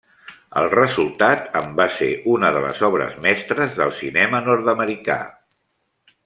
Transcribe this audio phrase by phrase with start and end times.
[0.59, 2.07] El resultat en va ser
[2.37, 5.21] una de les obres mestres del cinema nord-americà.